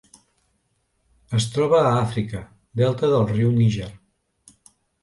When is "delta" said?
2.83-3.13